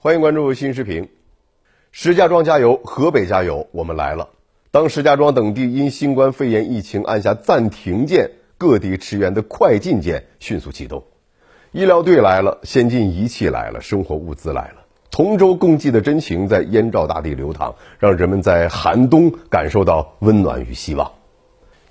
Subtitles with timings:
[0.00, 1.08] 欢迎关注新视频。
[1.90, 4.28] 石家庄加油，河北加油，我们来了！
[4.70, 11.02] 当石家庄等地因新冠肺炎疫情按下暂停键，各地驰援的快进键迅速启动。
[11.72, 14.84] 医疗队来了，先进仪器来了，生活物资来了。
[15.10, 21.10] 同舟共济的真情在燕赵大地流淌，让人们在寒冬感受到温暖与希望。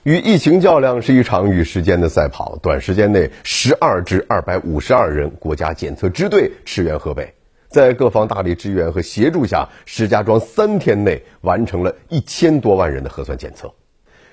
[0.04, 7.34] 与疫情较量是一场与时间的赛跑，短时间内，十二支二百五十二人国家检测支队驰援河北。
[7.70, 13.74] 在各方大力支援和协助下，石家庄三天内完成了一千多万人的核酸检测。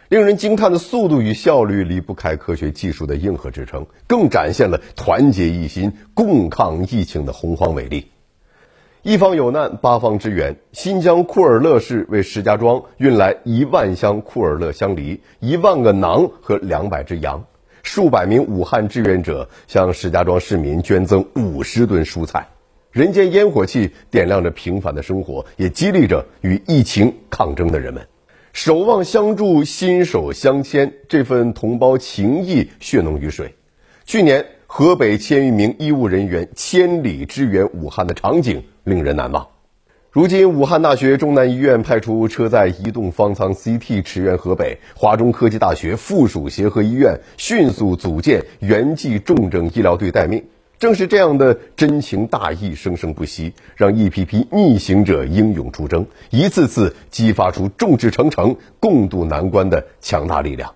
[0.08, 8.10] 令人惊叹的速度与效率离不开科学技术的硬核支撑，更展现了团结一心、共抗疫情的洪荒伟力。
[9.02, 10.56] 一方有难，八方支援。
[10.72, 17.44] 新疆库尔勒市为石家庄运来一万箱库尔勒香梨、一万个馕和两百只羊。
[17.82, 22.48] 数百名武汉志愿者向石家庄市民捐赠五十吨蔬菜。
[22.94, 28.06] 人间烟火气点亮着平凡的生活，也激励着与疫情抗争的人们。
[28.52, 33.56] 守望相助，心手相牵，这份同胞情谊血浓于水。
[34.06, 39.48] 去年，河北千余名医务人员千里支援武汉的场景令人难忘。
[40.12, 50.44] 如今，武汉大学中南医院派出车载移动方舱 CT 驰援河北，华中科技大学附属协和医院迅速组建原济重症医疗队待命。
[50.78, 60.74] 正是这样的真情大义生生不息，让一批批逆行者英勇出征，一次次激发出众志成城、共度难关的强大力量。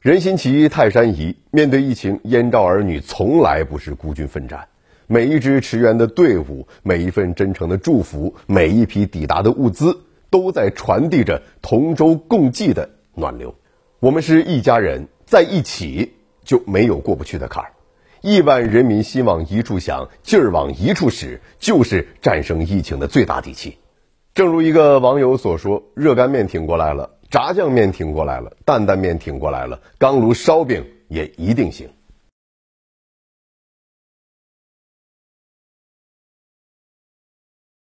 [0.00, 1.36] 人心齐，泰山移。
[1.50, 4.68] 面对疫情，燕赵儿女从来不是孤军奋战。
[5.06, 13.54] 每一支驰援的队伍，每一份真诚的祝福，每一批抵达的物资，都在传递着同舟共济的暖流。
[14.00, 17.72] 我们是一家人，在一起就没有过不去的坎儿。
[18.22, 23.78] 亿万人民心往一处想，劲儿往一处使，就是战胜疫情的最大底气。
[24.32, 31.88] 正如一个网友所说：“热干面挺过来了，炸酱面挺过来了，担担面挺过来了，钢炉烧饼也一定行。”